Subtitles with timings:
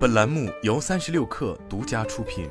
[0.00, 2.48] 本栏目由三十六氪独家出品。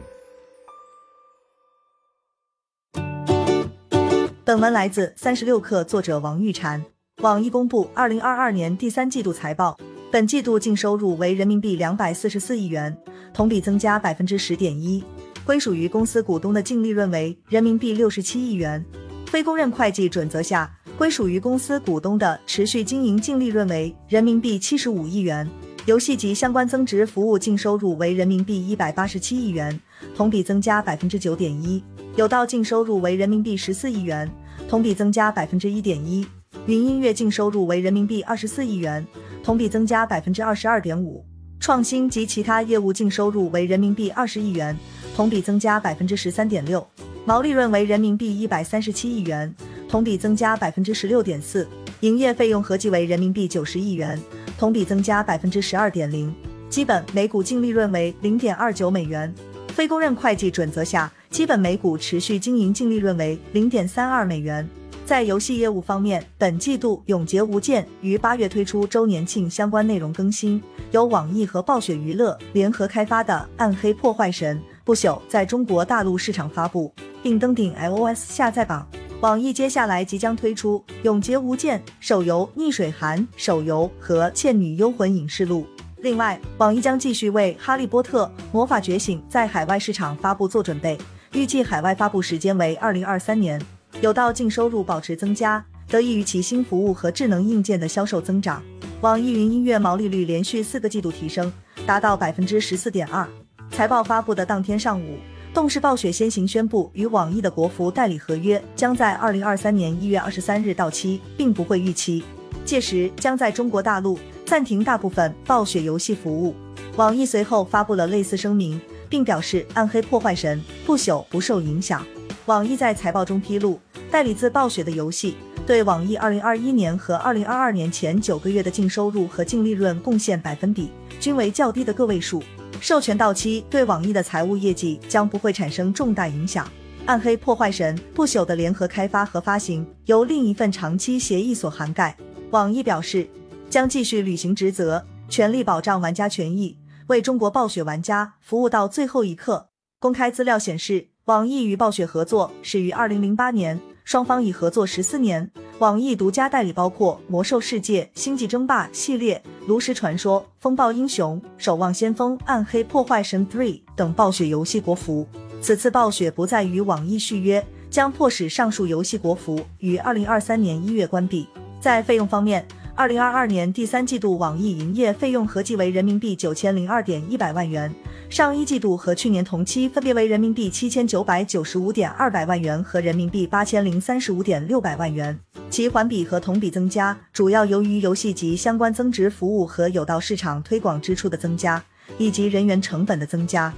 [4.45, 6.79] 本文来自三十六氪，作者王玉婵。
[7.23, 9.75] 网易公布二零二二年第三季度财报，
[10.11, 12.95] 本季度净收入为人民币两百四十四亿元，
[13.33, 15.03] 同比增加百分之十点一。
[15.43, 18.85] 归属于公司股东的净利润为人民币六十七亿元。
[19.25, 25.49] 非公认会计准则下，归属于公司股东的持续经营净利润为人民币七十五亿元。
[25.85, 29.79] 游戏及相关增值服务净收入为人民币一百八十七亿元，
[30.15, 31.83] 同比增加百分之九点一。
[32.15, 34.29] 有道净收入为人民币十四亿元，
[34.67, 36.25] 同比增加百分之一点一。
[36.67, 39.05] 云音乐净收入为人民币二十四亿元，
[39.43, 41.25] 同比增加百分之二十二点五。
[41.59, 44.77] 创新及其他业务净收入为人民币二十亿元，
[45.15, 46.85] 同比增加百分之十三点六。
[47.25, 49.53] 毛利润为人民币一百三十七亿元，
[49.87, 51.67] 同比增加百分之十六点四。
[52.01, 54.17] 营业费用合计为人民币九十亿元，
[54.59, 56.35] 同比增加百分之十二点零。
[56.69, 59.33] 基本每股净利润为零点二九美元。
[59.69, 64.67] 非公认会计准则下，基本每股持续经营净利润为零点三二美元。
[65.05, 78.85] 在游戏业务方面，本季度《永劫无间》于八月推出周年庆相关内容更新，由网易和暴雪娱乐联合开发的《暗黑破坏神：不朽》在中国大陆市场发布，并登顶 iOS 下载榜。
[79.21, 85.67] 网易接下来即将推出《永劫无间》手游《逆水寒》手游和《倩女幽魂影视录》。
[85.97, 90.97] 另外，网易将继续为《哈利波特魔法觉醒》在海外市场发布做准备，
[91.33, 93.61] 预计海外发布时间为二零二三年。
[93.99, 98.63] 有道净收入保持增加，得益于其新服务和智能硬件的销售增长。
[99.01, 101.51] 网易云音乐毛利率连续四个季度提升，
[101.85, 103.27] 达到百分之十四点二。
[103.71, 105.17] 财报发布的当天上午，
[105.53, 112.23] 动视暴雪先行宣布，与网易的国服代理合约将在二零二三年一月二十三日到期，并不会逾期，
[112.63, 116.55] 届时将在中国大陆暂停大部分暴雪游戏服务。
[116.95, 122.05] 网易随后发布了类似声明，并表示《暗黑破坏神：不朽》不受影响。
[122.45, 123.79] 网易在财报中披露。
[124.11, 125.35] 代理自暴雪的游戏
[125.67, 132.41] 对网易二零二一年和二零二二年前九个月的净收入和净利润贡献百分比均为较低的个位数。
[132.81, 136.69] 授权到期对网易的财务业绩将不会产生重大影响。
[137.05, 142.15] 暗黑破坏神不朽的联合开发和发行由另一份长期协议所涵盖。
[142.51, 143.27] 网易表示
[143.69, 149.69] 将继续履行职责，全力保障玩家权益，为中国暴雪玩家服务到最后一刻。
[149.99, 153.79] 公开资料显示，网易与暴雪合作始于二零零八年。
[154.05, 165.25] 双方已合作十四年，网易独家代理包括《魔兽世界》《星际争霸》系列、《炉石传说》《风暴英雄》《守望先锋》《暗黑破坏神 Three》等暴雪游戏国服。
[165.61, 171.47] 此次暴雪不再与网易续约，将迫使上述游戏国服于二零二三年一月关闭。
[171.79, 172.67] 在费用方面，
[172.99, 177.89] 二零二二年第三季度网易营业费用合计为人民币九千零二点一百万元。
[178.29, 185.39] 上一季度和去年同期分别为人民币七千九百九十五点二百万元和人民币八千零三十五点六百万元，
[185.69, 191.81] 其环比和同比增加主要由于游戏及相关增值服务和有道市场推广支出的增加，
[192.17, 193.73] 以及人员成本的增加。